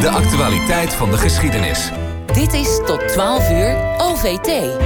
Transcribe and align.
De 0.00 0.08
actualiteit 0.08 0.94
van 0.94 1.10
de 1.10 1.16
geschiedenis. 1.16 1.90
Dit 2.32 2.52
is 2.52 2.80
tot 2.86 3.08
12 3.08 3.50
uur 3.50 3.76
OVT. 3.98 4.76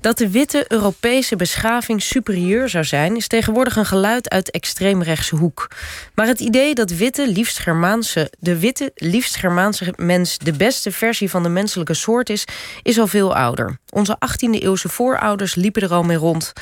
Dat 0.00 0.18
de 0.18 0.30
witte 0.30 0.64
Europese 0.68 1.36
beschaving 1.36 2.02
superieur 2.02 2.68
zou 2.68 2.84
zijn, 2.84 3.16
is 3.16 3.26
tegenwoordig 3.26 3.76
een 3.76 3.86
geluid 3.86 4.30
uit 4.30 4.50
extreemrechtse 4.50 5.36
hoek. 5.36 5.68
Maar 6.14 6.26
het 6.26 6.40
idee 6.40 6.74
dat 6.74 6.90
witte, 6.90 7.28
liefst 7.28 7.58
Germaanse, 7.58 8.32
de 8.38 8.58
witte, 8.58 8.90
liefst 8.94 9.36
Germaanse 9.36 9.94
mens 9.96 10.38
de 10.38 10.52
beste 10.52 10.92
versie 10.92 11.30
van 11.30 11.42
de 11.42 11.48
menselijke 11.48 11.94
soort 11.94 12.30
is, 12.30 12.44
is 12.82 12.98
al 12.98 13.06
veel 13.06 13.34
ouder. 13.36 13.78
Onze 13.88 14.16
18e-eeuwse 14.16 14.88
voorouders 14.88 15.54
liepen 15.54 15.82
er 15.82 15.92
al 15.92 16.02
mee 16.02 16.16
rond. 16.16 16.52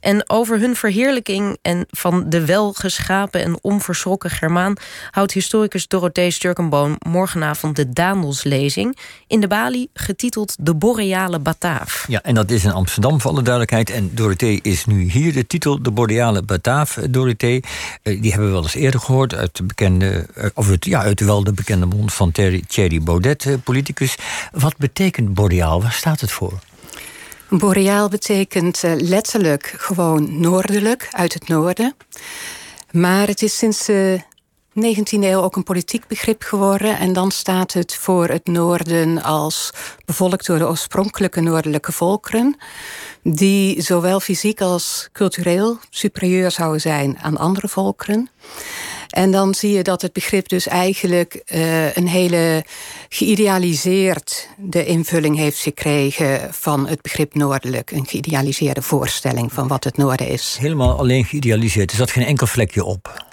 En 0.00 0.30
over 0.30 0.58
hun 0.58 0.76
verheerlijking 0.76 1.58
en 1.62 1.86
van 1.90 2.28
de 2.28 2.44
welgeschapen 2.44 3.42
en 3.42 3.58
onverschrokken 3.60 4.30
Germaan 4.30 4.76
houdt 5.10 5.32
historicus 5.32 5.88
Dorothee 5.88 6.30
Sturkenboom 6.30 6.96
morgenavond 6.98 7.76
de 7.76 7.90
Daandelslezing 7.90 8.96
in 9.26 9.40
de 9.40 9.48
Bali 9.48 9.88
getiteld 9.94 10.56
De 10.60 10.74
Boreale 10.74 11.38
Bataaf. 11.38 12.04
Ja, 12.08 12.22
en 12.22 12.34
dat 12.34 12.50
is 12.50 12.64
in 12.64 12.72
Amsterdam 12.72 13.20
voor 13.20 13.30
alle 13.30 13.42
duidelijkheid. 13.42 13.90
En 13.90 14.10
Dorothee 14.14 14.58
is 14.62 14.84
nu 14.84 15.10
hier. 15.10 15.32
De 15.32 15.46
titel 15.46 15.82
De 15.82 15.90
Boreale 15.90 16.42
Bataaf, 16.42 16.98
Dorothee, 17.10 17.64
eh, 18.02 18.22
die 18.22 18.30
hebben 18.30 18.48
we 18.48 18.54
wel 18.54 18.62
eens 18.62 18.74
eerder 18.74 19.00
gehoord 19.00 19.34
uit 19.34 19.56
de 19.56 19.62
bekende, 19.62 20.26
eh, 20.34 20.46
of 20.54 20.68
het, 20.68 20.84
ja, 20.84 21.02
uit 21.02 21.20
wel 21.20 21.44
de 21.44 21.52
bekende 21.52 21.86
mond 21.86 22.12
van 22.12 22.32
Thierry 22.66 23.02
Baudet, 23.02 23.46
eh, 23.46 23.54
politicus. 23.64 24.16
Wat 24.52 24.76
betekent 24.76 25.34
boreaal? 25.34 25.82
Waar 25.82 25.92
staat 25.92 26.20
het 26.20 26.32
voor? 26.32 26.58
Boreaal 27.50 28.08
betekent 28.08 28.82
uh, 28.84 28.92
letterlijk 28.96 29.74
gewoon 29.76 30.40
noordelijk, 30.40 31.08
uit 31.10 31.34
het 31.34 31.48
noorden. 31.48 31.94
Maar 32.90 33.26
het 33.26 33.42
is 33.42 33.56
sinds 33.56 33.86
de 33.86 34.20
19e 34.74 35.02
eeuw 35.10 35.40
ook 35.42 35.56
een 35.56 35.62
politiek 35.62 36.06
begrip 36.06 36.42
geworden. 36.42 36.98
En 36.98 37.12
dan 37.12 37.30
staat 37.30 37.72
het 37.72 37.94
voor 37.94 38.28
het 38.28 38.46
noorden 38.46 39.22
als 39.22 39.70
bevolkt 40.04 40.46
door 40.46 40.58
de 40.58 40.68
oorspronkelijke 40.68 41.40
noordelijke 41.40 41.92
volkeren. 41.92 42.56
Die 43.22 43.82
zowel 43.82 44.20
fysiek 44.20 44.60
als 44.60 45.08
cultureel 45.12 45.78
superieur 45.90 46.50
zouden 46.50 46.80
zijn 46.80 47.18
aan 47.18 47.36
andere 47.36 47.68
volkeren. 47.68 48.28
En 49.10 49.30
dan 49.30 49.54
zie 49.54 49.72
je 49.72 49.82
dat 49.82 50.02
het 50.02 50.12
begrip 50.12 50.48
dus 50.48 50.66
eigenlijk 50.66 51.42
uh, 51.54 51.96
een 51.96 52.08
hele 52.08 52.64
geïdealiseerd 53.08 54.48
de 54.56 54.84
invulling 54.84 55.36
heeft 55.36 55.58
gekregen 55.58 56.54
van 56.54 56.86
het 56.86 57.02
begrip 57.02 57.34
noordelijk. 57.34 57.90
Een 57.90 58.06
geïdealiseerde 58.06 58.82
voorstelling 58.82 59.52
van 59.52 59.68
wat 59.68 59.84
het 59.84 59.96
noorden 59.96 60.28
is. 60.28 60.56
Helemaal 60.60 60.98
alleen 60.98 61.24
geïdealiseerd. 61.24 61.90
Er 61.90 61.96
zat 61.96 62.10
geen 62.10 62.26
enkel 62.26 62.46
vlekje 62.46 62.84
op. 62.84 63.24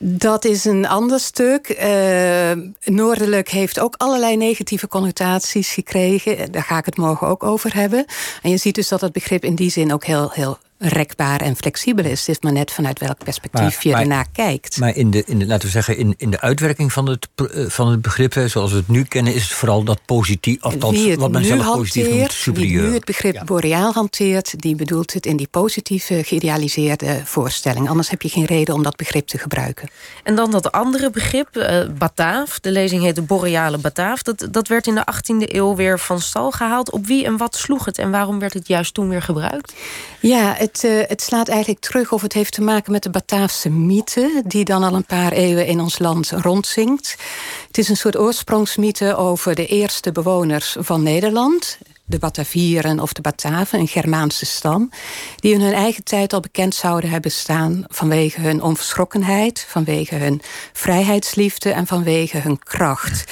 Dat 0.00 0.44
is 0.44 0.64
een 0.64 0.86
ander 0.86 1.20
stuk. 1.20 1.78
Uh, 1.80 2.50
noordelijk 2.84 3.48
heeft 3.48 3.80
ook 3.80 3.94
allerlei 3.96 4.36
negatieve 4.36 4.88
connotaties 4.88 5.72
gekregen. 5.72 6.52
Daar 6.52 6.62
ga 6.62 6.78
ik 6.78 6.84
het 6.84 6.96
morgen 6.96 7.26
ook 7.26 7.42
over 7.42 7.74
hebben. 7.74 8.04
En 8.42 8.50
je 8.50 8.56
ziet 8.56 8.74
dus 8.74 8.88
dat 8.88 9.00
het 9.00 9.12
begrip 9.12 9.44
in 9.44 9.54
die 9.54 9.70
zin 9.70 9.92
ook 9.92 10.04
heel, 10.04 10.30
heel 10.32 10.58
rekbaar 10.78 11.40
en 11.40 11.56
flexibel 11.56 12.04
is. 12.04 12.20
Het 12.20 12.28
is 12.28 12.40
maar 12.40 12.52
net 12.52 12.70
vanuit 12.70 12.98
welk 12.98 13.24
perspectief 13.24 13.82
je 13.82 13.94
ernaar 13.94 14.26
kijkt. 14.32 14.78
Maar 14.78 14.96
in 14.96 15.10
de, 15.10 15.24
in 15.26 15.38
de, 15.38 15.46
laten 15.46 15.66
we 15.66 15.72
zeggen, 15.72 15.96
in, 15.96 16.14
in 16.16 16.30
de 16.30 16.40
uitwerking 16.40 16.92
van 16.92 17.08
het, 17.08 17.28
eh, 17.34 17.64
van 17.68 17.90
het 17.90 18.02
begrip, 18.02 18.32
zoals 18.46 18.70
we 18.70 18.76
het 18.76 18.88
nu 18.88 19.04
kennen, 19.04 19.34
is 19.34 19.42
het 19.42 19.52
vooral 19.52 19.82
dat 19.82 20.00
positief, 20.06 20.62
althans 20.62 21.14
wat 21.14 21.30
men 21.30 21.44
zelf 21.44 21.76
positief 21.76 22.08
noemt, 22.08 22.32
superieur. 22.32 22.80
Wie 22.80 22.88
nu 22.88 22.94
het 22.94 23.04
begrip 23.04 23.42
boreaal 23.46 23.92
hanteert, 23.92 24.60
die 24.60 24.76
bedoelt 24.76 25.12
het 25.12 25.26
in 25.26 25.36
die 25.36 25.48
positieve, 25.50 26.24
geïdealiseerde 26.24 27.20
voorstelling. 27.24 27.88
Anders 27.88 28.10
heb 28.10 28.22
je 28.22 28.28
geen 28.28 28.44
reden 28.44 28.74
om 28.74 28.82
dat 28.82 28.96
begrip 28.96 29.26
te 29.26 29.38
gebruiken. 29.38 29.88
En 30.22 30.34
dan 30.36 30.50
dat 30.50 30.72
andere 30.72 31.10
begrip, 31.10 31.56
uh, 31.56 31.80
Bataaf. 31.98 32.60
De 32.60 32.70
lezing 32.70 33.02
heet 33.02 33.14
de 33.14 33.22
boreale 33.22 33.78
Bataaf. 33.78 34.22
Dat, 34.22 34.48
dat 34.50 34.68
werd 34.68 34.86
in 34.86 34.94
de 34.94 35.06
18e 35.12 35.54
eeuw 35.54 35.74
weer 35.74 35.98
van 35.98 36.20
stal 36.20 36.50
gehaald. 36.50 36.90
Op 36.90 37.06
wie 37.06 37.24
en 37.24 37.36
wat 37.36 37.56
sloeg 37.56 37.84
het 37.84 37.98
en 37.98 38.10
waarom 38.10 38.38
werd 38.38 38.54
het 38.54 38.68
juist 38.68 38.94
toen 38.94 39.08
weer 39.08 39.22
gebruikt? 39.22 39.74
Ja, 40.20 40.54
het, 40.56 40.73
uh, 40.82 41.02
het 41.06 41.22
slaat 41.22 41.48
eigenlijk 41.48 41.80
terug 41.80 42.12
of 42.12 42.22
het 42.22 42.32
heeft 42.32 42.52
te 42.52 42.62
maken 42.62 42.92
met 42.92 43.02
de 43.02 43.10
Bataafse 43.10 43.70
mythe... 43.70 44.42
die 44.46 44.64
dan 44.64 44.82
al 44.82 44.94
een 44.94 45.06
paar 45.06 45.32
eeuwen 45.32 45.66
in 45.66 45.80
ons 45.80 45.98
land 45.98 46.30
rondzingt. 46.30 47.16
Het 47.66 47.78
is 47.78 47.88
een 47.88 47.96
soort 47.96 48.18
oorsprongsmythe 48.18 49.16
over 49.16 49.54
de 49.54 49.66
eerste 49.66 50.12
bewoners 50.12 50.76
van 50.78 51.02
Nederland 51.02 51.78
de 52.06 52.18
Batavieren 52.18 53.00
of 53.00 53.12
de 53.12 53.20
Bataven, 53.20 53.78
een 53.78 53.88
Germaanse 53.88 54.46
stam, 54.46 54.90
die 55.36 55.52
in 55.52 55.60
hun 55.60 55.72
eigen 55.72 56.04
tijd 56.04 56.32
al 56.32 56.40
bekend 56.40 56.74
zouden 56.74 57.10
hebben 57.10 57.30
staan 57.30 57.84
vanwege 57.88 58.40
hun 58.40 58.62
onverschrokkenheid, 58.62 59.66
vanwege 59.68 60.14
hun 60.14 60.40
vrijheidsliefde 60.72 61.70
en 61.70 61.86
vanwege 61.86 62.38
hun 62.38 62.58
kracht. 62.58 63.24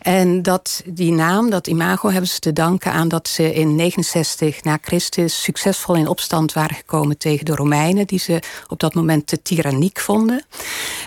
En 0.00 0.42
dat, 0.42 0.82
die 0.86 1.12
naam, 1.12 1.50
dat 1.50 1.66
imago, 1.66 2.10
hebben 2.10 2.30
ze 2.30 2.38
te 2.38 2.52
danken 2.52 2.92
aan 2.92 3.08
dat 3.08 3.28
ze 3.28 3.54
in 3.54 3.74
69 3.74 4.64
na 4.64 4.78
Christus 4.82 5.42
succesvol 5.42 5.94
in 5.94 6.08
opstand 6.08 6.52
waren 6.52 6.76
gekomen 6.76 7.18
tegen 7.18 7.44
de 7.44 7.54
Romeinen, 7.54 8.06
die 8.06 8.18
ze 8.18 8.42
op 8.68 8.80
dat 8.80 8.94
moment 8.94 9.26
te 9.26 9.42
tyranniek 9.42 10.00
vonden. 10.00 10.44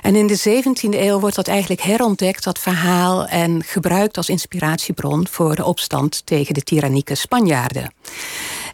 En 0.02 0.16
in 0.16 0.28
de 0.28 0.40
17e 0.40 1.00
eeuw 1.00 1.20
wordt 1.20 1.36
dat 1.36 1.48
eigenlijk 1.48 1.82
herontdekt, 1.82 2.44
dat 2.44 2.60
verhaal, 2.60 3.28
en 3.28 3.64
gebruikt 3.64 4.18
als 4.18 4.30
inspiratiebron 4.30 5.28
voor 5.28 5.56
de 5.56 5.66
opstand 5.66 6.26
tegen 6.26 6.54
de 6.54 6.64
Spanjaarden. 7.14 7.94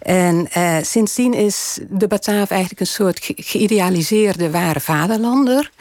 En 0.02 0.48
uh, 0.58 0.78
sindsdien 0.82 1.34
is 1.34 1.80
de 1.90 2.08
Bataaf 2.08 2.50
eigenlijk 2.50 2.82
een 2.82 2.88
soort 2.88 3.32
geïdealiseerde 3.36 4.52
ware 4.52 4.80
vaderlander. 4.80 5.72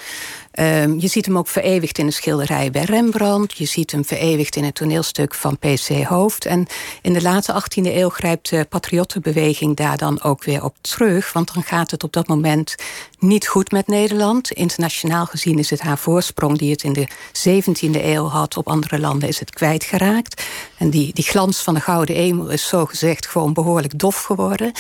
Um, 0.58 1.00
je 1.00 1.08
ziet 1.08 1.26
hem 1.26 1.38
ook 1.38 1.48
vereeuwigd 1.48 1.98
in 1.98 2.06
de 2.06 2.12
schilderij 2.12 2.70
bij 2.70 2.82
Rembrandt. 2.82 3.58
Je 3.58 3.64
ziet 3.64 3.92
hem 3.92 4.04
vereeuwigd 4.04 4.56
in 4.56 4.64
het 4.64 4.74
toneelstuk 4.74 5.34
van 5.34 5.58
P.C. 5.58 6.04
Hoofd. 6.04 6.44
En 6.44 6.66
in 7.02 7.12
de 7.12 7.22
late 7.22 7.62
18e 7.62 7.84
eeuw 7.84 8.08
grijpt 8.08 8.50
de 8.50 8.66
patriottenbeweging 8.68 9.76
daar 9.76 9.96
dan 9.96 10.22
ook 10.22 10.44
weer 10.44 10.64
op 10.64 10.74
terug. 10.80 11.32
Want 11.32 11.54
dan 11.54 11.62
gaat 11.62 11.90
het 11.90 12.04
op 12.04 12.12
dat 12.12 12.26
moment 12.26 12.74
niet 13.18 13.46
goed 13.46 13.70
met 13.70 13.86
Nederland. 13.86 14.50
Internationaal 14.50 15.26
gezien 15.26 15.58
is 15.58 15.70
het 15.70 15.80
haar 15.80 15.98
voorsprong 15.98 16.58
die 16.58 16.70
het 16.70 16.82
in 16.82 16.92
de 16.92 17.08
17e 17.48 18.04
eeuw 18.04 18.26
had 18.26 18.56
op 18.56 18.68
andere 18.68 18.98
landen, 18.98 19.28
is 19.28 19.40
het 19.40 19.50
kwijtgeraakt. 19.50 20.42
En 20.76 20.90
die, 20.90 21.12
die 21.12 21.24
glans 21.24 21.62
van 21.62 21.74
de 21.74 21.80
Gouden 21.80 22.16
Emel 22.16 22.48
is 22.48 22.68
zo 22.68 22.86
gezegd 22.86 23.26
gewoon 23.26 23.52
behoorlijk 23.52 23.98
dof 23.98 24.22
geworden. 24.22 24.72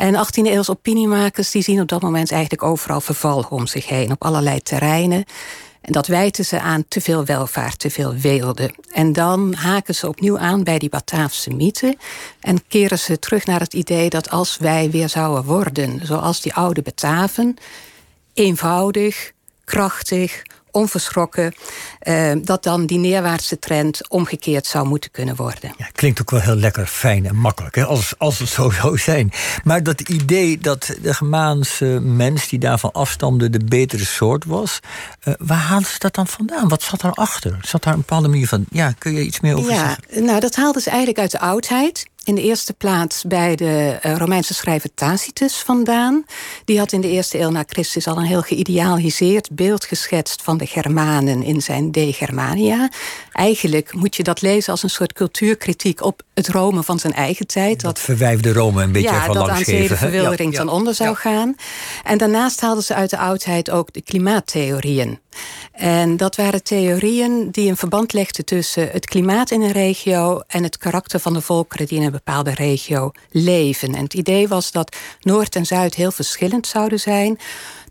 En 0.00 0.14
18e 0.14 0.46
eeuws 0.46 0.70
opiniemakers 0.70 1.50
die 1.50 1.62
zien 1.62 1.80
op 1.80 1.88
dat 1.88 2.02
moment 2.02 2.32
eigenlijk 2.32 2.62
overal 2.62 3.00
verval 3.00 3.46
om 3.48 3.66
zich 3.66 3.88
heen, 3.88 4.10
op 4.10 4.24
allerlei 4.24 4.62
terreinen. 4.62 5.09
En 5.80 5.92
dat 5.92 6.06
wijten 6.06 6.44
ze 6.44 6.60
aan 6.60 6.84
te 6.88 7.00
veel 7.00 7.24
welvaart, 7.24 7.78
te 7.78 7.90
veel 7.90 8.14
weelde. 8.14 8.74
En 8.92 9.12
dan 9.12 9.54
haken 9.54 9.94
ze 9.94 10.08
opnieuw 10.08 10.38
aan 10.38 10.64
bij 10.64 10.78
die 10.78 10.88
Bataafse 10.88 11.50
mythe. 11.50 11.96
En 12.40 12.66
keren 12.68 12.98
ze 12.98 13.18
terug 13.18 13.46
naar 13.46 13.60
het 13.60 13.74
idee 13.74 14.08
dat 14.08 14.30
als 14.30 14.56
wij 14.56 14.90
weer 14.90 15.08
zouden 15.08 15.44
worden, 15.44 16.00
zoals 16.06 16.40
die 16.40 16.54
oude 16.54 16.82
Bataven, 16.82 17.56
eenvoudig, 18.34 19.32
krachtig, 19.64 20.42
onverschrokken, 20.72 21.54
uh, 22.02 22.32
dat 22.42 22.62
dan 22.62 22.86
die 22.86 22.98
neerwaartse 22.98 23.58
trend 23.58 24.08
omgekeerd 24.08 24.66
zou 24.66 24.86
moeten 24.86 25.10
kunnen 25.10 25.36
worden. 25.36 25.74
Ja, 25.76 25.88
klinkt 25.92 26.20
ook 26.20 26.30
wel 26.30 26.40
heel 26.40 26.54
lekker 26.54 26.86
fijn 26.86 27.26
en 27.26 27.36
makkelijk, 27.36 27.74
hè? 27.74 27.84
Als, 27.84 28.14
als 28.18 28.38
het 28.38 28.48
zo 28.48 28.70
zou 28.80 28.98
zijn. 28.98 29.32
Maar 29.64 29.82
dat 29.82 30.00
idee 30.00 30.58
dat 30.58 30.94
de 31.02 31.14
Germaanse 31.14 31.84
mens 32.02 32.48
die 32.48 32.58
daarvan 32.58 32.92
afstamde 32.92 33.50
de 33.50 33.64
betere 33.64 34.04
soort 34.04 34.44
was, 34.44 34.80
uh, 35.24 35.34
waar 35.38 35.58
haalden 35.58 35.88
ze 35.88 35.98
dat 35.98 36.14
dan 36.14 36.26
vandaan? 36.26 36.68
Wat 36.68 36.82
zat 36.82 37.00
daarachter? 37.00 37.58
Zat 37.62 37.82
daar 37.82 37.92
een 37.92 37.98
bepaalde 37.98 38.28
manier 38.28 38.48
van? 38.48 38.64
Ja, 38.70 38.92
kun 38.98 39.12
je 39.12 39.22
iets 39.22 39.40
meer 39.40 39.56
over 39.56 39.72
ja, 39.72 39.76
zeggen? 39.76 40.24
Nou, 40.24 40.40
dat 40.40 40.56
haalden 40.56 40.82
ze 40.82 40.88
eigenlijk 40.88 41.18
uit 41.18 41.30
de 41.30 41.40
oudheid 41.40 42.08
in 42.30 42.36
de 42.36 42.42
eerste 42.42 42.72
plaats 42.72 43.24
bij 43.24 43.56
de 43.56 43.98
uh, 44.06 44.16
Romeinse 44.16 44.54
schrijver 44.54 44.94
Tacitus 44.94 45.56
vandaan. 45.56 46.24
Die 46.64 46.78
had 46.78 46.92
in 46.92 47.00
de 47.00 47.08
eerste 47.08 47.38
eeuw 47.38 47.50
na 47.50 47.62
Christus 47.66 48.06
al 48.06 48.16
een 48.16 48.24
heel 48.24 48.42
geïdealiseerd 48.42 49.50
beeld 49.50 49.84
geschetst 49.84 50.42
van 50.42 50.58
de 50.58 50.66
Germanen 50.66 51.42
in 51.42 51.60
zijn 51.62 51.92
De 51.92 52.12
Germania. 52.12 52.90
Eigenlijk 53.32 53.94
moet 53.94 54.16
je 54.16 54.22
dat 54.22 54.42
lezen 54.42 54.72
als 54.72 54.82
een 54.82 54.90
soort 54.90 55.12
cultuurkritiek 55.12 56.04
op 56.04 56.22
het 56.46 56.48
Rome 56.48 56.82
van 56.82 56.98
zijn 56.98 57.12
eigen 57.12 57.46
tijd. 57.46 57.80
Dat, 57.80 57.94
dat 57.94 58.04
verwijfde 58.04 58.52
Rome 58.52 58.82
een 58.82 58.92
beetje 58.92 59.10
ja, 59.10 59.24
van 59.24 59.34
dat 59.34 59.48
aan 59.48 59.64
zedenverwildering 59.64 60.52
ja, 60.52 60.58
ten 60.58 60.68
onder 60.68 60.94
zou 60.94 61.16
gaan. 61.16 61.54
En 62.04 62.18
daarnaast 62.18 62.60
haalden 62.60 62.84
ze 62.84 62.94
uit 62.94 63.10
de 63.10 63.18
oudheid 63.18 63.70
ook 63.70 63.92
de 63.92 64.02
klimaattheorieën. 64.02 65.18
En 65.72 66.16
dat 66.16 66.36
waren 66.36 66.62
theorieën 66.62 67.50
die 67.50 67.68
een 67.68 67.76
verband 67.76 68.12
legden 68.12 68.44
tussen 68.44 68.88
het 68.90 69.06
klimaat 69.06 69.50
in 69.50 69.62
een 69.62 69.72
regio 69.72 70.42
en 70.46 70.62
het 70.62 70.78
karakter 70.78 71.20
van 71.20 71.32
de 71.32 71.40
volkeren 71.40 71.86
die 71.86 71.98
in 71.98 72.04
een 72.04 72.12
bepaalde 72.12 72.54
regio 72.54 73.12
leven. 73.30 73.94
En 73.94 74.02
het 74.02 74.14
idee 74.14 74.48
was 74.48 74.72
dat 74.72 74.96
Noord 75.20 75.56
en 75.56 75.66
Zuid 75.66 75.94
heel 75.94 76.10
verschillend 76.10 76.66
zouden 76.66 77.00
zijn. 77.00 77.38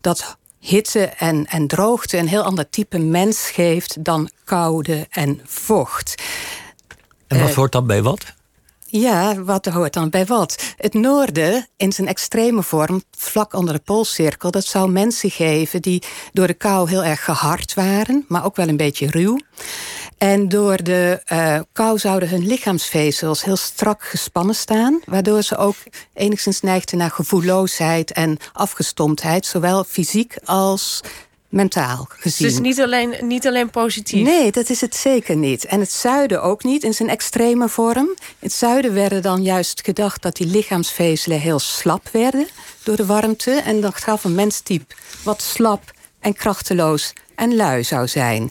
Dat 0.02 0.38
hitte 0.60 1.06
en, 1.06 1.46
en 1.46 1.68
droogte 1.68 2.18
een 2.18 2.28
heel 2.28 2.44
ander 2.44 2.70
type 2.70 2.98
mens 2.98 3.50
geeft 3.50 4.04
dan 4.04 4.30
koude 4.44 5.08
en 5.10 5.42
vocht. 5.46 6.24
En 7.28 7.40
wat 7.40 7.50
uh, 7.50 7.56
hoort 7.56 7.72
dan 7.72 7.88
bij 7.88 8.02
wat? 8.02 8.26
Ja, 8.92 9.44
wat 9.44 9.66
hoort 9.66 9.94
dan 9.94 10.10
bij 10.10 10.26
wat? 10.26 10.74
Het 10.78 10.94
noorden, 10.94 11.68
in 11.78 11.92
zijn 11.92 12.08
extreme 12.08 12.64
vorm, 12.64 13.04
vlak 13.18 13.54
onder 13.54 13.74
de 13.74 13.80
poolcirkel... 13.80 14.52
dat 14.52 14.66
zou 14.66 14.92
mensen 14.92 15.30
geven 15.32 15.82
die 15.82 16.04
door 16.34 16.48
de 16.48 16.54
kou 16.54 16.90
heel 16.90 17.04
erg 17.04 17.24
gehard 17.24 17.74
waren... 17.74 18.26
maar 18.28 18.46
ook 18.46 18.56
wel 18.56 18.68
een 18.68 18.78
beetje 18.78 19.10
ruw. 19.10 19.40
En 20.18 20.50
door 20.50 20.84
de 20.84 21.22
uh, 21.32 21.60
kou 21.72 21.98
zouden 21.98 22.30
hun 22.30 22.48
lichaamsvezels 22.48 23.44
heel 23.44 23.58
strak 23.58 24.04
gespannen 24.04 24.56
staan... 24.56 25.00
waardoor 25.06 25.42
ze 25.42 25.58
ook 25.58 25.76
enigszins 26.14 26.62
neigden 26.62 26.98
naar 26.98 27.12
gevoelloosheid 27.12 28.12
en 28.12 28.38
afgestomptheid... 28.54 29.46
zowel 29.46 29.84
fysiek 29.84 30.36
als 30.46 31.02
mentaal 31.50 32.06
gezien. 32.10 32.48
Dus 32.48 32.60
niet 32.60 32.82
alleen, 32.82 33.16
niet 33.22 33.48
alleen 33.48 33.70
positief? 33.70 34.24
Nee, 34.24 34.52
dat 34.52 34.70
is 34.70 34.82
het 34.82 34.96
zeker 34.96 35.36
niet. 35.36 35.66
En 35.66 35.80
het 35.80 35.92
zuiden 35.92 36.42
ook 36.42 36.64
niet, 36.64 36.84
in 36.84 36.94
zijn 36.94 37.10
extreme 37.10 37.70
vorm. 37.70 38.08
In 38.18 38.36
het 38.40 38.54
zuiden 38.54 38.94
werden 38.94 39.22
dan 39.22 39.44
juist 39.44 39.82
gedacht 39.84 40.22
dat 40.22 40.36
die 40.36 40.48
lichaamsvezelen 40.48 41.40
heel 41.40 41.60
slap 41.60 42.10
werden... 42.12 42.48
door 42.84 42.96
de 42.96 43.06
warmte. 43.06 43.52
En 43.52 43.82
dat 43.82 43.96
gaf 43.96 44.24
een 44.24 44.36
menstype 44.36 44.96
wat 45.24 45.42
slap 45.42 45.92
en 46.20 46.34
krachteloos 46.34 47.14
en 47.36 47.56
lui 47.56 47.84
zou 47.84 48.08
zijn. 48.08 48.50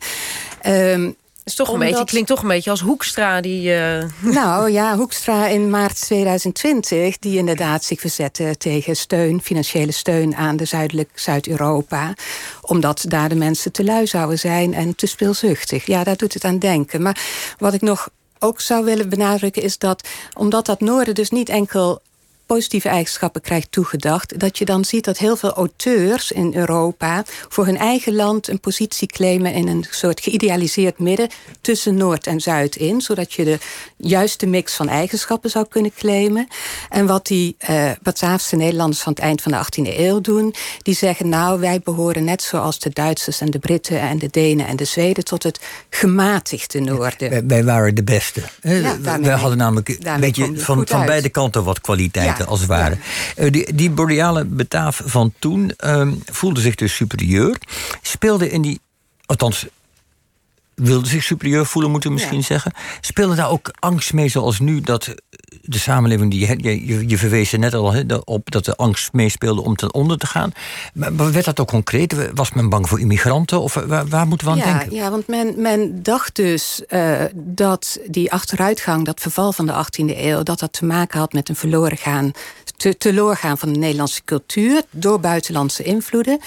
Um, 0.66 1.16
is 1.48 1.54
toch 1.54 1.72
een 1.72 1.78
beetje, 1.78 2.04
klinkt 2.04 2.28
toch 2.28 2.42
een 2.42 2.48
beetje 2.48 2.70
als 2.70 2.80
Hoekstra. 2.80 3.40
Die, 3.40 3.70
uh... 3.70 4.04
Nou 4.40 4.70
ja, 4.70 4.96
Hoekstra 4.96 5.46
in 5.46 5.70
maart 5.70 6.00
2020... 6.00 7.18
die 7.18 7.38
inderdaad 7.38 7.84
zich 7.84 8.00
verzette 8.00 8.54
tegen 8.58 8.96
steun, 8.96 9.42
financiële 9.42 9.92
steun... 9.92 10.36
aan 10.36 10.56
de 10.56 10.64
zuidelijk 10.64 11.10
Zuid-Europa. 11.14 12.14
Omdat 12.60 13.04
daar 13.08 13.28
de 13.28 13.34
mensen 13.34 13.72
te 13.72 13.84
lui 13.84 14.06
zouden 14.06 14.38
zijn 14.38 14.74
en 14.74 14.94
te 14.94 15.06
speelzuchtig. 15.06 15.86
Ja, 15.86 16.04
daar 16.04 16.16
doet 16.16 16.34
het 16.34 16.44
aan 16.44 16.58
denken. 16.58 17.02
Maar 17.02 17.20
wat 17.58 17.74
ik 17.74 17.80
nog 17.80 18.08
ook 18.38 18.60
zou 18.60 18.84
willen 18.84 19.08
benadrukken 19.08 19.62
is 19.62 19.78
dat... 19.78 20.08
omdat 20.36 20.66
dat 20.66 20.80
noorden 20.80 21.14
dus 21.14 21.30
niet 21.30 21.48
enkel 21.48 22.00
positieve 22.48 22.88
eigenschappen 22.88 23.40
krijgt 23.40 23.72
toegedacht... 23.72 24.38
dat 24.38 24.58
je 24.58 24.64
dan 24.64 24.84
ziet 24.84 25.04
dat 25.04 25.18
heel 25.18 25.36
veel 25.36 25.52
auteurs 25.52 26.32
in 26.32 26.54
Europa... 26.54 27.24
voor 27.48 27.66
hun 27.66 27.76
eigen 27.76 28.14
land 28.14 28.48
een 28.48 28.60
positie 28.60 29.08
claimen... 29.08 29.52
in 29.52 29.68
een 29.68 29.86
soort 29.90 30.20
geïdealiseerd 30.20 30.98
midden 30.98 31.28
tussen 31.60 31.94
Noord 31.94 32.26
en 32.26 32.40
Zuid 32.40 32.76
in... 32.76 33.00
zodat 33.00 33.32
je 33.32 33.44
de 33.44 33.58
juiste 33.96 34.46
mix 34.46 34.74
van 34.74 34.88
eigenschappen 34.88 35.50
zou 35.50 35.66
kunnen 35.68 35.92
claimen. 35.94 36.48
En 36.88 37.06
wat 37.06 37.26
die 37.26 37.56
Bataafse 38.02 38.56
Nederlanders 38.56 39.00
van 39.00 39.12
het 39.12 39.22
eind 39.22 39.42
van 39.42 39.52
de 39.52 39.58
18e 39.58 39.98
eeuw 39.98 40.20
doen... 40.20 40.54
die 40.82 40.94
zeggen, 40.94 41.28
nou, 41.28 41.60
wij 41.60 41.80
behoren 41.80 42.24
net 42.24 42.42
zoals 42.42 42.78
de 42.78 42.90
Duitsers 42.92 43.40
en 43.40 43.50
de 43.50 43.58
Britten... 43.58 44.00
en 44.00 44.18
de 44.18 44.28
Denen 44.30 44.66
en 44.66 44.76
de 44.76 44.84
Zweden 44.84 45.24
tot 45.24 45.42
het 45.42 45.60
gematigde 45.90 46.80
Noorden. 46.80 47.48
wij, 47.48 47.64
waren 47.64 47.94
de 47.94 48.04
beste. 48.04 48.42
Ja, 48.62 49.00
wij 49.00 49.36
hadden 49.36 49.58
namelijk 49.58 49.88
een 49.88 50.20
beetje 50.20 50.58
van, 50.58 50.86
van 50.86 51.06
beide 51.06 51.28
kanten 51.28 51.64
wat 51.64 51.80
kwaliteit 51.80 52.38
als 52.46 52.61
het 52.61 52.69
ware. 52.69 52.99
Eh, 53.37 53.50
die, 53.50 53.75
die 53.75 53.90
boreale 53.90 54.44
betaaf 54.44 55.02
van 55.05 55.32
toen 55.38 55.73
uh, 55.85 56.08
voelde 56.25 56.61
zich 56.61 56.75
dus 56.75 56.94
superieur. 56.94 57.56
Speelde 58.02 58.50
in 58.50 58.62
die, 58.62 58.81
althans 59.26 59.67
wilde 60.75 61.08
zich 61.08 61.23
superieur 61.23 61.67
voelen, 61.67 61.90
moeten 61.90 62.11
we 62.11 62.17
misschien 62.17 62.44
zeggen. 62.44 62.73
Speelde 63.00 63.35
daar 63.35 63.50
ook 63.50 63.70
angst 63.79 64.12
mee 64.12 64.29
zoals 64.29 64.58
nu 64.58 64.81
dat 64.81 65.14
de 65.68 65.78
samenleving, 65.78 66.30
die, 66.30 66.62
je, 66.86 67.08
je 67.08 67.18
verwees 67.18 67.52
er 67.52 67.58
net 67.58 67.74
al 67.74 67.94
op 68.24 68.50
dat 68.50 68.64
de 68.64 68.76
angst 68.76 69.12
meespeelde 69.12 69.62
om 69.62 69.76
ten 69.76 69.94
onder 69.94 70.18
te 70.18 70.26
gaan. 70.26 70.52
Maar 70.92 71.32
werd 71.32 71.44
dat 71.44 71.60
ook 71.60 71.68
concreet? 71.68 72.30
Was 72.34 72.52
men 72.52 72.68
bang 72.68 72.88
voor 72.88 73.00
immigranten? 73.00 73.60
Of 73.60 73.74
waar, 73.74 74.06
waar 74.06 74.26
moeten 74.26 74.46
we 74.46 74.52
aan 74.52 74.58
ja, 74.58 74.78
denken? 74.78 74.96
Ja, 74.96 75.10
want 75.10 75.26
men, 75.26 75.54
men 75.56 76.02
dacht 76.02 76.36
dus 76.36 76.82
uh, 76.88 77.20
dat 77.34 77.98
die 78.06 78.32
achteruitgang, 78.32 79.04
dat 79.04 79.20
verval 79.20 79.52
van 79.52 79.66
de 79.66 79.72
18e 79.72 80.16
eeuw, 80.16 80.42
dat 80.42 80.58
dat 80.58 80.72
te 80.72 80.84
maken 80.84 81.18
had 81.18 81.32
met 81.32 81.48
een 81.48 81.56
verloren 81.56 81.98
gaan 81.98 82.32
te, 82.78 82.96
teloorgaan 82.96 83.58
van 83.58 83.72
de 83.72 83.78
Nederlandse 83.78 84.24
cultuur 84.24 84.82
door 84.90 85.20
buitenlandse 85.20 85.82
invloeden. 85.82 86.40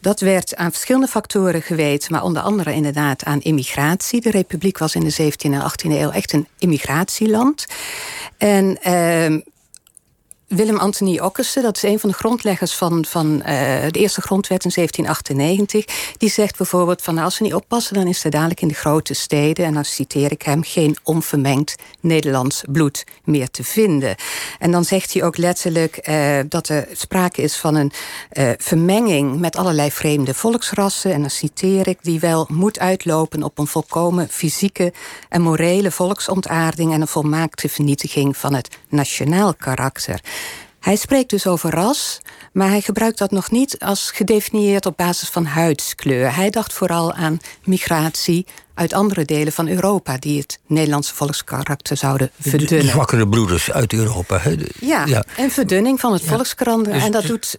Dat 0.00 0.20
werd 0.20 0.56
aan 0.56 0.70
verschillende 0.70 1.06
factoren 1.06 1.62
geweten, 1.62 2.12
maar 2.12 2.22
onder 2.22 2.42
andere 2.42 2.72
inderdaad 2.72 3.24
aan 3.24 3.40
immigratie. 3.40 4.20
De 4.20 4.30
Republiek 4.30 4.78
was 4.78 4.94
in 4.94 5.04
de 5.04 5.32
17e 5.32 5.52
en 5.52 5.62
18e 5.62 5.90
eeuw 5.90 6.10
echt 6.10 6.32
een 6.32 6.46
immigratieland. 6.58 7.66
En 8.38 8.67
uh, 8.84 9.38
Willem 10.48 10.78
Anthony 10.78 11.18
Okkersen, 11.18 11.62
dat 11.62 11.76
is 11.76 11.82
een 11.82 11.98
van 11.98 12.08
de 12.08 12.14
grondleggers 12.14 12.74
van, 12.74 13.04
van 13.04 13.26
uh, 13.26 13.42
de 13.90 13.98
eerste 13.98 14.20
grondwet 14.20 14.64
in 14.64 14.70
1798. 14.74 16.14
Die 16.16 16.30
zegt 16.30 16.56
bijvoorbeeld 16.56 17.02
van 17.02 17.14
nou, 17.14 17.26
als 17.26 17.38
we 17.38 17.44
niet 17.44 17.54
oppassen, 17.54 17.94
dan 17.94 18.06
is 18.06 18.24
er 18.24 18.30
dadelijk 18.30 18.60
in 18.60 18.68
de 18.68 18.74
grote 18.74 19.14
steden, 19.14 19.64
en 19.64 19.74
dan 19.74 19.84
citeer 19.84 20.32
ik 20.32 20.42
hem, 20.42 20.62
geen 20.62 20.96
onvermengd 21.02 21.74
Nederlands 22.00 22.62
bloed 22.70 23.04
meer 23.24 23.50
te 23.50 23.64
vinden. 23.64 24.16
En 24.58 24.70
dan 24.70 24.84
zegt 24.84 25.12
hij 25.12 25.22
ook 25.22 25.36
letterlijk 25.36 26.08
uh, 26.08 26.38
dat 26.48 26.68
er 26.68 26.88
sprake 26.92 27.42
is 27.42 27.56
van 27.56 27.74
een 27.74 27.92
uh, 28.32 28.50
vermenging 28.58 29.38
met 29.38 29.56
allerlei 29.56 29.90
vreemde 29.90 30.34
volksrassen. 30.34 31.12
En 31.12 31.20
dan 31.20 31.30
citeer 31.30 31.88
ik, 31.88 31.98
die 32.02 32.20
wel 32.20 32.46
moet 32.50 32.78
uitlopen 32.78 33.42
op 33.42 33.58
een 33.58 33.66
volkomen 33.66 34.28
fysieke 34.28 34.92
en 35.28 35.42
morele 35.42 35.90
volksontaarding 35.90 36.92
en 36.92 37.00
een 37.00 37.08
volmaakte 37.08 37.68
vernietiging 37.68 38.36
van 38.36 38.54
het 38.54 38.76
nationaal 38.88 39.54
karakter. 39.54 40.20
Hij 40.88 40.96
spreekt 40.96 41.30
dus 41.30 41.46
over 41.46 41.70
ras, 41.70 42.20
maar 42.52 42.68
hij 42.68 42.80
gebruikt 42.80 43.18
dat 43.18 43.30
nog 43.30 43.50
niet 43.50 43.78
als 43.78 44.10
gedefinieerd 44.10 44.86
op 44.86 44.96
basis 44.96 45.28
van 45.28 45.44
huidskleur. 45.44 46.34
Hij 46.34 46.50
dacht 46.50 46.72
vooral 46.72 47.12
aan 47.12 47.38
migratie 47.64 48.46
uit 48.74 48.92
andere 48.92 49.24
delen 49.24 49.52
van 49.52 49.68
Europa 49.68 50.18
die 50.18 50.40
het 50.40 50.58
Nederlandse 50.66 51.14
volkskarakter 51.14 51.96
zouden 51.96 52.30
verdunnen. 52.40 52.86
De, 52.86 52.92
zwakkere 52.92 53.28
broeders 53.28 53.70
uit 53.70 53.92
Europa. 53.92 54.40
Ja, 54.80 55.06
ja, 55.06 55.24
en 55.36 55.50
verdunning 55.50 56.00
van 56.00 56.12
het 56.12 56.22
ja. 56.22 56.28
volkskarakter. 56.28 56.92
Dus 56.92 57.04
en 57.04 57.12
dat 57.12 57.26
doet 57.26 57.56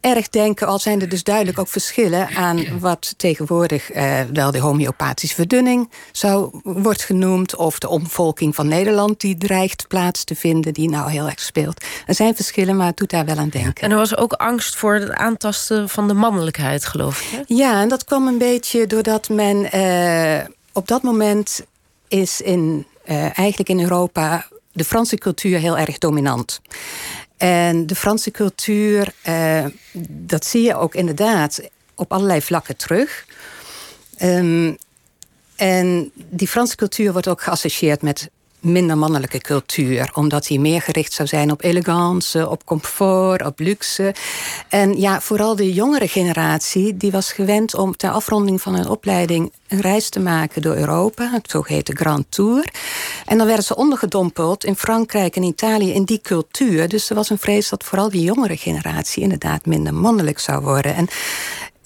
erg 0.00 0.28
denken, 0.28 0.66
al 0.66 0.78
zijn 0.78 1.00
er 1.00 1.08
dus 1.08 1.22
duidelijk 1.22 1.58
ook 1.58 1.68
verschillen 1.68 2.28
aan 2.28 2.78
wat 2.80 3.14
tegenwoordig 3.16 3.90
eh, 3.90 4.20
wel 4.32 4.50
de 4.50 4.58
homeopathische 4.58 5.34
verdunning 5.34 5.90
zou, 6.12 6.60
wordt 6.62 7.02
genoemd, 7.02 7.56
of 7.56 7.78
de 7.78 7.88
omvolking 7.88 8.54
van 8.54 8.68
Nederland 8.68 9.20
die 9.20 9.36
dreigt 9.36 9.88
plaats 9.88 10.24
te 10.24 10.34
vinden, 10.34 10.72
die 10.72 10.90
nou 10.90 11.10
heel 11.10 11.26
erg 11.26 11.40
speelt. 11.40 11.84
Er 12.06 12.14
zijn 12.14 12.34
verschillen, 12.34 12.76
maar 12.76 12.86
het 12.86 12.96
doet 12.96 13.10
daar 13.10 13.24
wel 13.24 13.36
aan 13.36 13.48
denken. 13.48 13.84
En 13.84 13.90
er 13.90 13.96
was 13.96 14.16
ook 14.16 14.32
angst 14.32 14.76
voor 14.76 14.94
het 14.94 15.10
aantasten 15.10 15.88
van 15.88 16.08
de 16.08 16.14
mannelijkheid, 16.14 16.84
geloof 16.84 17.22
ik. 17.22 17.28
Hè? 17.30 17.42
Ja, 17.46 17.80
en 17.80 17.88
dat 17.88 18.04
kwam 18.04 18.26
een 18.26 18.38
beetje 18.38 18.86
doordat 18.86 19.28
men 19.28 19.70
eh, 19.70 20.46
op 20.72 20.88
dat 20.88 21.02
moment 21.02 21.66
is 22.08 22.40
in, 22.40 22.86
uh, 23.06 23.38
eigenlijk 23.38 23.68
in 23.68 23.80
Europa 23.80 24.46
de 24.72 24.84
Franse 24.84 25.18
cultuur 25.18 25.58
heel 25.58 25.78
erg 25.78 25.98
dominant. 25.98 26.60
En 27.38 27.86
de 27.86 27.94
Franse 27.94 28.30
cultuur, 28.30 29.12
uh, 29.28 29.64
dat 30.08 30.44
zie 30.44 30.62
je 30.62 30.76
ook 30.76 30.94
inderdaad 30.94 31.60
op 31.94 32.12
allerlei 32.12 32.42
vlakken 32.42 32.76
terug. 32.76 33.26
Um, 34.22 34.78
en 35.56 36.10
die 36.14 36.48
Franse 36.48 36.76
cultuur 36.76 37.12
wordt 37.12 37.28
ook 37.28 37.42
geassocieerd 37.42 38.02
met 38.02 38.30
minder 38.60 38.98
mannelijke 38.98 39.38
cultuur. 39.38 40.10
Omdat 40.14 40.48
hij 40.48 40.58
meer 40.58 40.82
gericht 40.82 41.12
zou 41.12 41.28
zijn 41.28 41.50
op 41.50 41.62
elegance, 41.62 42.48
op 42.48 42.64
comfort, 42.64 43.46
op 43.46 43.58
luxe. 43.58 44.14
En 44.68 45.00
ja, 45.00 45.20
vooral 45.20 45.56
de 45.56 45.72
jongere 45.72 46.08
generatie... 46.08 46.96
die 46.96 47.10
was 47.10 47.32
gewend 47.32 47.74
om 47.74 47.96
ter 47.96 48.10
afronding 48.10 48.60
van 48.60 48.74
hun 48.74 48.88
opleiding... 48.88 49.52
een 49.68 49.80
reis 49.80 50.08
te 50.08 50.20
maken 50.20 50.62
door 50.62 50.74
Europa, 50.74 51.30
het 51.32 51.50
zogeheten 51.50 51.96
Grand 51.96 52.26
Tour. 52.28 52.64
En 53.26 53.38
dan 53.38 53.46
werden 53.46 53.64
ze 53.64 53.76
ondergedompeld 53.76 54.64
in 54.64 54.76
Frankrijk 54.76 55.36
en 55.36 55.42
Italië 55.42 55.92
in 55.92 56.04
die 56.04 56.20
cultuur. 56.22 56.88
Dus 56.88 57.10
er 57.10 57.16
was 57.16 57.30
een 57.30 57.38
vrees 57.38 57.68
dat 57.68 57.84
vooral 57.84 58.10
die 58.10 58.22
jongere 58.22 58.56
generatie... 58.56 59.22
inderdaad 59.22 59.66
minder 59.66 59.94
mannelijk 59.94 60.38
zou 60.38 60.62
worden. 60.62 60.94
En 60.94 61.08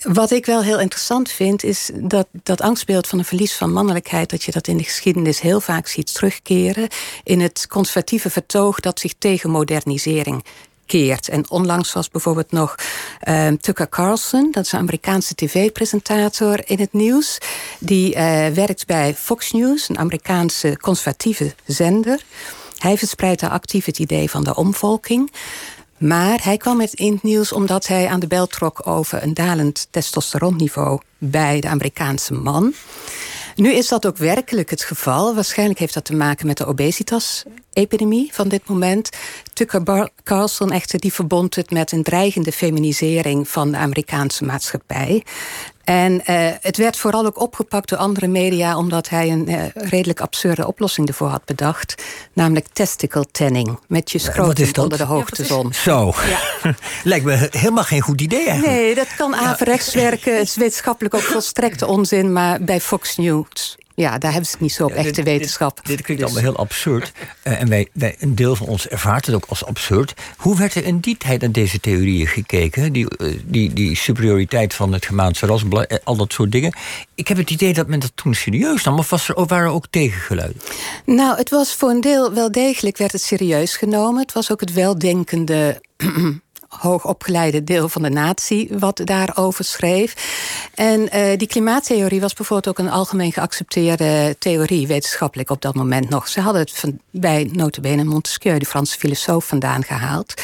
wat 0.02 0.30
ik 0.30 0.47
wel 0.47 0.62
heel 0.62 0.80
interessant 0.80 1.30
vind, 1.30 1.64
is 1.64 1.90
dat 1.94 2.26
dat 2.42 2.61
angstbeeld 2.61 3.06
van 3.06 3.18
een 3.18 3.25
verlies 3.25 3.54
van 3.54 3.73
mannelijkheid, 3.73 4.30
dat 4.30 4.42
je 4.42 4.52
dat 4.52 4.66
in 4.66 4.76
de 4.76 4.85
geschiedenis 4.85 5.40
heel 5.40 5.61
vaak 5.61 5.87
ziet 5.87 6.14
terugkeren. 6.14 6.88
In 7.25 7.40
het 7.40 7.66
conservatieve 7.68 8.30
vertoog 8.30 8.80
dat 8.80 9.00
zich 9.00 9.14
tegen 9.18 9.50
modernisering 9.50 10.44
keert. 10.87 11.28
En 11.28 11.50
onlangs 11.50 11.92
was 11.92 12.09
bijvoorbeeld 12.09 12.52
nog 12.52 12.75
uh, 13.28 13.49
Tucker 13.49 13.88
Carlson, 13.88 14.49
dat 14.50 14.64
is 14.64 14.73
een 14.73 14.78
Amerikaanse 14.78 15.35
tv-presentator 15.35 16.61
in 16.64 16.78
het 16.78 16.92
nieuws. 16.92 17.38
Die 17.78 18.14
uh, 18.14 18.47
werkt 18.47 18.87
bij 18.87 19.14
Fox 19.14 19.52
News, 19.52 19.88
een 19.88 19.99
Amerikaanse 19.99 20.76
conservatieve 20.80 21.54
zender. 21.66 22.25
Hij 22.78 22.99
verspreidt 22.99 23.40
daar 23.40 23.50
actief 23.50 23.85
het 23.85 23.99
idee 23.99 24.30
van 24.30 24.44
de 24.44 24.54
omvolking. 24.54 25.32
Maar 26.02 26.40
hij 26.42 26.56
kwam 26.56 26.76
met 26.76 26.92
in 26.92 27.12
het 27.12 27.23
nieuws 27.23 27.52
omdat 27.52 27.87
hij 27.87 28.09
aan 28.09 28.21
de 28.21 28.26
bel 28.26 28.47
trok 28.47 28.87
over 28.87 29.23
een 29.23 29.35
dalend 29.35 29.87
testosteronniveau 29.90 31.00
bij 31.18 31.61
de 31.61 31.68
Amerikaanse 31.68 32.35
man. 32.35 32.75
Nu 33.56 33.73
is 33.73 33.88
dat 33.88 34.06
ook 34.06 34.16
werkelijk 34.16 34.71
het 34.71 34.82
geval. 34.82 35.35
Waarschijnlijk 35.35 35.78
heeft 35.78 35.94
dat 35.94 36.04
te 36.04 36.14
maken 36.14 36.47
met 36.47 36.56
de 36.56 36.66
obesitas-epidemie 36.66 38.28
van 38.32 38.49
dit 38.49 38.68
moment. 38.68 39.11
Tucker 39.52 40.11
Carlson 40.23 40.71
echter 40.71 41.00
die 41.00 41.12
verbond 41.12 41.54
het 41.54 41.71
met 41.71 41.92
een 41.92 42.02
dreigende 42.02 42.52
feminisering 42.52 43.49
van 43.49 43.71
de 43.71 43.76
Amerikaanse 43.76 44.44
maatschappij. 44.44 45.25
En 45.85 46.12
uh, 46.12 46.49
het 46.61 46.76
werd 46.76 46.97
vooral 46.97 47.26
ook 47.26 47.40
opgepakt 47.40 47.88
door 47.88 47.99
andere 47.99 48.26
media... 48.26 48.76
omdat 48.76 49.09
hij 49.09 49.30
een 49.30 49.50
uh, 49.50 49.64
redelijk 49.75 50.21
absurde 50.21 50.66
oplossing 50.66 51.09
ervoor 51.09 51.28
had 51.28 51.44
bedacht. 51.44 52.02
Namelijk 52.32 52.66
testicle 52.73 53.26
tanning. 53.32 53.78
Met 53.88 54.11
je 54.11 54.18
scrotum 54.18 54.71
onder 54.80 54.99
de 54.99 55.04
hoogtezon. 55.04 55.66
Ja, 55.66 55.73
Zo. 55.73 56.12
Ja. 56.28 56.75
Lijkt 57.04 57.25
me 57.25 57.49
helemaal 57.50 57.85
geen 57.85 58.00
goed 58.00 58.21
idee 58.21 58.47
eigenlijk. 58.49 58.78
Nee, 58.78 58.94
dat 58.94 59.14
kan 59.16 59.37
averechts 59.37 59.94
werken. 59.94 60.37
Het 60.37 60.47
is 60.47 60.56
wetenschappelijk 60.56 61.14
ook 61.14 61.21
volstrekte 61.21 61.87
onzin. 61.87 62.32
Maar 62.32 62.61
bij 62.61 62.80
Fox 62.80 63.16
News 63.16 63.76
ja, 63.94 64.18
daar 64.18 64.30
hebben 64.30 64.49
ze 64.49 64.52
het 64.52 64.61
niet 64.61 64.72
zo 64.72 64.84
op 64.84 64.92
echte 64.92 65.12
dit, 65.12 65.25
wetenschap. 65.25 65.76
Dit, 65.76 65.87
dit 65.87 66.02
klinkt 66.02 66.22
dus. 66.22 66.32
allemaal 66.32 66.52
heel 66.52 66.62
absurd. 66.62 67.12
Uh, 67.44 67.61
en 67.61 67.68
wij, 67.68 67.88
wij, 67.92 68.16
een 68.18 68.34
deel 68.34 68.56
van 68.56 68.66
ons 68.66 68.88
ervaart 68.88 69.26
het 69.26 69.34
ook 69.34 69.44
als 69.49 69.64
absurd. 69.64 70.14
Hoe 70.37 70.56
werd 70.56 70.75
er 70.75 70.84
in 70.84 70.99
die 70.99 71.16
tijd 71.16 71.40
naar 71.40 71.52
deze 71.52 71.80
theorieën 71.80 72.26
gekeken? 72.26 72.92
Die, 72.92 73.06
uh, 73.18 73.38
die, 73.44 73.72
die 73.72 73.96
superioriteit 73.96 74.75
van 74.75 74.92
het 74.92 75.06
Gemaanse 75.06 75.46
ras, 75.46 75.62
al 76.04 76.16
dat 76.16 76.32
soort 76.32 76.52
dingen. 76.52 76.72
Ik 77.14 77.28
heb 77.28 77.37
het 77.37 77.50
idee 77.50 77.72
dat 77.75 77.87
men 77.87 78.00
dat 78.00 78.12
toen 78.14 78.34
serieus 78.34 78.84
nam. 78.84 78.99
Of 78.99 79.11
was 79.11 79.28
er, 79.28 79.46
waren 79.46 79.66
er 79.66 79.75
ook 79.75 79.87
tegengeluiden? 79.90 80.61
Nou, 81.06 81.37
het 81.37 81.50
was 81.50 81.75
voor 81.75 81.90
een 81.90 82.00
deel 82.00 82.32
wel 82.32 82.52
degelijk 82.52 82.96
werd 82.96 83.12
het 83.12 83.22
serieus 83.22 83.76
genomen. 83.76 84.22
Het 84.22 84.32
was 84.32 84.52
ook 84.52 84.61
het 84.61 84.72
weldenkende 84.72 85.80
hoogopgeleide 86.80 87.64
deel 87.64 87.88
van 87.88 88.02
de 88.02 88.10
natie 88.10 88.68
wat 88.78 89.00
daarover 89.04 89.64
schreef. 89.64 90.14
En 90.74 91.00
uh, 91.00 91.36
die 91.36 91.46
klimaattheorie 91.46 92.20
was 92.20 92.34
bijvoorbeeld 92.34 92.78
ook 92.78 92.86
een 92.86 92.92
algemeen 92.92 93.32
geaccepteerde 93.32 94.36
theorie, 94.38 94.86
wetenschappelijk 94.86 95.50
op 95.50 95.62
dat 95.62 95.74
moment 95.74 96.08
nog. 96.08 96.28
Ze 96.28 96.40
hadden 96.40 96.62
het 96.62 96.72
van, 96.72 96.98
bij 97.10 97.48
notabene 97.52 98.04
Montesquieu, 98.04 98.58
de 98.58 98.66
Franse 98.66 98.98
filosoof, 98.98 99.46
vandaan 99.46 99.84
gehaald. 99.84 100.34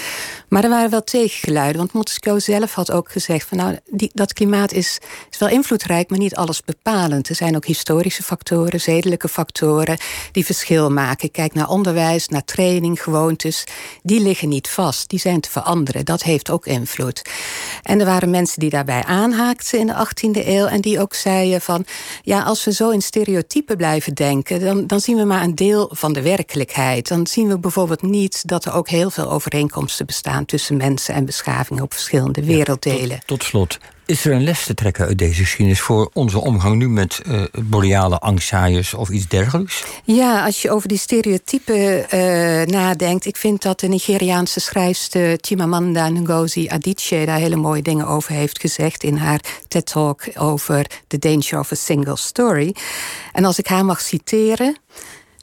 Maar 0.49 0.65
er 0.65 0.71
waren 0.71 0.91
wel 0.91 1.05
tegengeluiden, 1.05 1.77
want 1.77 1.93
Montesquieu 1.93 2.41
zelf 2.41 2.75
had 2.75 2.91
ook 2.91 3.11
gezegd... 3.11 3.49
van 3.49 3.59
nou, 3.59 3.79
die, 3.91 4.11
dat 4.15 4.33
klimaat 4.33 4.73
is, 4.73 4.99
is 5.31 5.39
wel 5.39 5.49
invloedrijk, 5.49 6.11
maar 6.11 6.19
niet 6.19 6.37
alles 6.37 6.63
bepalend. 6.63 7.29
Er 7.29 7.35
zijn 7.35 7.57
ook 7.57 7.67
historische 7.67 8.23
factoren, 8.23 8.81
zedelijke 8.81 9.29
factoren... 9.29 9.99
die 10.33 10.45
verschil 10.45 10.91
maken. 10.91 11.31
Kijk 11.31 11.55
naar 11.55 11.69
onderwijs, 11.69 12.29
naar 12.29 12.45
training, 12.45 13.03
gewoontes. 13.03 13.65
Die 14.03 14.21
liggen 14.21 14.49
niet 14.49 14.69
vast, 14.69 15.09
die 15.09 15.19
zijn 15.19 15.41
te 15.41 15.51
veranderen. 15.51 16.05
Dat 16.05 16.18
heeft 16.23 16.51
ook 16.51 16.67
invloed. 16.67 17.23
En 17.83 18.01
er 18.01 18.07
waren 18.07 18.31
mensen 18.31 18.61
die 18.61 18.71
daarbij 18.71 19.05
aanhaakten 19.05 19.79
in 19.79 19.87
de 19.87 20.07
18e 20.07 20.47
eeuw... 20.47 20.67
en 20.67 20.81
die 20.81 21.01
ook 21.01 21.15
zeiden 21.15 21.61
van, 21.61 21.85
ja, 22.23 22.43
als 22.43 22.65
we 22.65 22.73
zo 22.73 22.91
in 22.91 23.03
stereotypen 23.03 23.77
blijven 23.77 24.15
denken... 24.15 24.61
dan, 24.61 24.87
dan 24.87 25.01
zien 25.01 25.17
we 25.17 25.25
maar 25.25 25.43
een 25.43 25.55
deel 25.55 25.91
van 25.93 26.13
de 26.13 26.23
werkelijkheid. 26.23 27.09
Dan 27.09 27.27
zien 27.27 27.49
we 27.49 27.59
bijvoorbeeld 27.59 28.03
niet 28.03 28.49
dat 28.49 28.65
er 28.65 28.75
ook 28.75 28.89
heel 28.89 29.11
veel 29.11 29.31
overeenkomsten 29.31 30.07
bestaan 30.07 30.45
tussen 30.45 30.77
mensen 30.77 31.15
en 31.15 31.25
beschavingen 31.25 31.83
op 31.83 31.93
verschillende 31.93 32.45
werelddelen. 32.45 33.19
tot, 33.19 33.27
tot, 33.27 33.45
slot, 33.45 33.79
is 34.09 34.25
er 34.25 34.33
een 34.33 34.45
les 34.45 34.65
te 34.65 34.75
trekken 34.75 35.07
uit 35.07 35.19
deze 35.19 35.43
geschiedenis 35.43 35.81
voor 35.81 36.11
onze 36.13 36.41
omgang 36.41 36.77
nu 36.77 36.89
met 36.89 37.21
uh, 37.27 37.43
boreale 37.63 38.19
angstzaaiers 38.19 38.95
of 38.95 39.09
iets 39.09 39.29
dergelijks? 39.29 39.85
Ja, 40.05 40.45
als 40.45 40.63
je 40.63 40.71
over 40.71 40.89
die 40.89 40.99
stereotypen 40.99 42.07
uh, 42.15 42.67
nadenkt. 42.67 43.27
Ik 43.27 43.37
vind 43.37 43.63
dat 43.63 43.81
de 43.81 43.89
Nigeriaanse 43.89 44.61
schrijfster 44.61 45.39
Chimamanda 45.41 46.09
Ngozi 46.09 46.69
Adichie 46.69 47.27
daar 47.27 47.39
hele 47.39 47.57
mooie 47.57 47.83
dingen 47.83 48.07
over 48.07 48.33
heeft 48.33 48.61
gezegd 48.61 49.03
in 49.03 49.17
haar 49.17 49.41
TED-talk 49.69 50.23
over 50.35 50.87
The 51.07 51.19
Danger 51.19 51.59
of 51.59 51.73
a 51.73 51.77
Single 51.77 52.17
Story. 52.17 52.75
En 53.33 53.45
als 53.45 53.59
ik 53.59 53.67
haar 53.67 53.85
mag 53.85 54.01
citeren. 54.01 54.77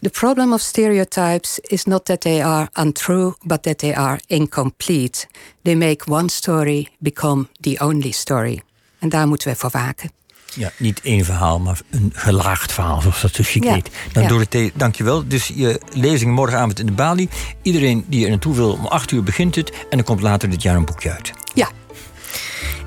The 0.05 0.11
problem 0.11 0.53
of 0.53 0.61
stereotypes 0.61 1.59
is 1.59 1.85
not 1.85 2.05
that 2.05 2.21
they 2.21 2.43
are 2.43 2.69
untrue, 2.73 3.33
but 3.43 3.63
that 3.63 3.77
they 3.77 3.93
are 3.93 4.19
incomplete. 4.27 5.27
They 5.63 5.75
make 5.75 6.07
one 6.07 6.29
story 6.29 6.87
become 6.99 7.47
the 7.61 7.79
only 7.79 8.11
story. 8.11 8.61
En 8.99 9.09
daar 9.09 9.27
moeten 9.27 9.47
we 9.47 9.55
voor 9.55 9.69
waken. 9.69 10.11
Ja, 10.53 10.71
niet 10.77 11.01
één 11.01 11.25
verhaal, 11.25 11.59
maar 11.59 11.79
een 11.89 12.11
gelaagd 12.13 12.71
verhaal, 12.71 13.01
zoals 13.01 13.21
dat 13.21 13.35
zo 13.35 13.43
chic 13.45 13.63
ja. 13.63 13.73
heet. 13.73 13.89
Nou, 14.13 14.25
ja. 14.25 14.31
Dorothee, 14.31 14.71
dankjewel. 14.75 15.27
Dus 15.27 15.47
je 15.47 15.81
lezing 15.93 16.31
morgenavond 16.31 16.79
in 16.79 16.85
de 16.85 16.91
Bali. 16.91 17.29
Iedereen 17.61 18.05
die 18.07 18.23
er 18.23 18.29
naartoe 18.29 18.55
wil, 18.55 18.71
om 18.71 18.85
acht 18.85 19.11
uur 19.11 19.23
begint 19.23 19.55
het. 19.55 19.69
En 19.69 19.97
dan 19.97 20.03
komt 20.03 20.21
later 20.21 20.49
dit 20.49 20.61
jaar 20.61 20.75
een 20.75 20.85
boekje 20.85 21.11
uit. 21.11 21.44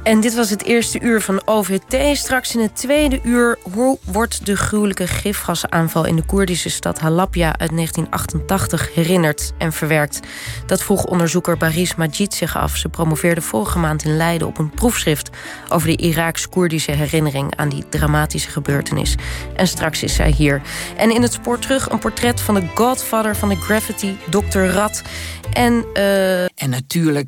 En 0.02 0.20
dit 0.20 0.34
was 0.34 0.50
het 0.50 0.64
eerste 0.64 1.00
uur 1.00 1.20
van 1.20 1.42
OVT. 1.44 2.16
Straks 2.16 2.54
in 2.54 2.60
het 2.60 2.76
tweede 2.76 3.20
uur 3.22 3.58
hoe 3.72 3.98
wordt 4.04 4.46
de 4.46 4.56
gruwelijke 4.56 5.06
gifgasaanval 5.06 6.04
in 6.04 6.16
de 6.16 6.22
Koerdische 6.22 6.70
stad 6.70 6.98
Halabja 6.98 7.46
uit 7.46 7.70
1988 7.70 8.94
herinnerd 8.94 9.52
en 9.58 9.72
verwerkt. 9.72 10.20
Dat 10.66 10.82
vroeg 10.82 11.04
onderzoeker 11.04 11.56
Baris 11.56 11.94
Majid 11.94 12.34
zich 12.34 12.56
af. 12.56 12.76
Ze 12.76 12.88
promoveerde 12.88 13.40
vorige 13.40 13.78
maand 13.78 14.04
in 14.04 14.16
Leiden 14.16 14.46
op 14.46 14.58
een 14.58 14.70
proefschrift 14.70 15.30
over 15.68 15.88
de 15.88 15.96
Iraaks-Koerdische 15.96 16.92
herinnering 16.92 17.56
aan 17.56 17.68
die 17.68 17.88
dramatische 17.88 18.50
gebeurtenis. 18.50 19.14
En 19.56 19.68
straks 19.68 20.02
is 20.02 20.14
zij 20.14 20.30
hier. 20.30 20.62
En 20.96 21.14
in 21.14 21.22
het 21.22 21.32
spoor 21.32 21.58
terug 21.58 21.90
een 21.90 21.98
portret 21.98 22.40
van 22.40 22.54
de 22.54 22.66
godfather 22.74 23.36
van 23.36 23.48
de 23.48 23.56
graffiti, 23.56 24.18
Dr. 24.30 24.58
Rat. 24.58 25.02
En, 25.52 25.84
uh... 25.94 26.42
en 26.42 26.70
natuurlijk 26.70 27.16